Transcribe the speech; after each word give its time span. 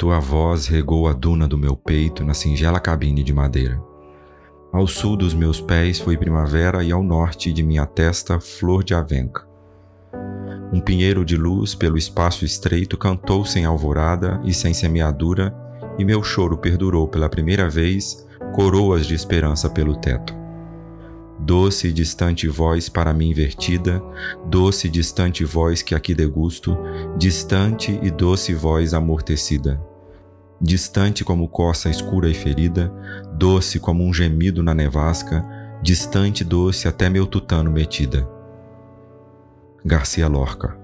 Tua 0.00 0.18
voz 0.18 0.66
regou 0.66 1.06
a 1.06 1.12
duna 1.12 1.46
do 1.46 1.58
meu 1.58 1.76
peito 1.76 2.24
na 2.24 2.32
singela 2.32 2.80
cabine 2.80 3.22
de 3.22 3.34
madeira. 3.34 3.78
Ao 4.72 4.86
sul 4.86 5.14
dos 5.14 5.34
meus 5.34 5.60
pés 5.60 6.00
foi 6.00 6.16
primavera 6.16 6.82
e 6.82 6.90
ao 6.90 7.02
norte 7.02 7.52
de 7.52 7.62
minha 7.62 7.84
testa 7.84 8.40
flor 8.40 8.82
de 8.82 8.94
avenca. 8.94 9.46
Um 10.72 10.80
pinheiro 10.80 11.22
de 11.22 11.36
luz 11.36 11.74
pelo 11.74 11.98
espaço 11.98 12.46
estreito 12.46 12.96
cantou 12.96 13.44
sem 13.44 13.66
alvorada 13.66 14.40
e 14.42 14.54
sem 14.54 14.72
semeadura, 14.72 15.54
e 15.98 16.04
meu 16.04 16.22
choro 16.22 16.56
perdurou 16.56 17.06
pela 17.06 17.28
primeira 17.28 17.68
vez 17.68 18.26
coroas 18.54 19.04
de 19.04 19.14
esperança 19.14 19.68
pelo 19.68 19.96
teto. 19.96 20.34
Doce 21.38 21.88
e 21.88 21.92
distante 21.92 22.48
voz 22.48 22.88
para 22.88 23.12
mim 23.12 23.28
invertida, 23.28 24.02
doce 24.46 24.86
e 24.86 24.90
distante 24.90 25.44
voz 25.44 25.82
que 25.82 25.94
aqui 25.94 26.14
degusto, 26.14 26.74
distante 27.18 28.00
e 28.02 28.10
doce 28.10 28.54
voz 28.54 28.94
amortecida. 28.94 29.89
Distante 30.60 31.24
como 31.24 31.48
coça 31.48 31.88
escura 31.88 32.28
e 32.28 32.34
ferida, 32.34 32.92
doce 33.32 33.80
como 33.80 34.04
um 34.04 34.12
gemido 34.12 34.62
na 34.62 34.74
nevasca, 34.74 35.44
distante 35.82 36.44
doce 36.44 36.86
até 36.86 37.08
meu 37.08 37.26
tutano 37.26 37.70
metida. 37.70 38.28
Garcia 39.84 40.28
Lorca 40.28 40.79